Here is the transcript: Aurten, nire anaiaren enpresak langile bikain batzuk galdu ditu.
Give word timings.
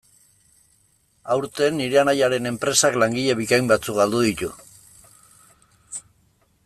Aurten, 1.35 1.77
nire 1.81 1.99
anaiaren 2.03 2.51
enpresak 2.53 2.97
langile 3.03 3.37
bikain 3.43 3.71
batzuk 3.73 4.01
galdu 4.01 4.25
ditu. 4.29 4.51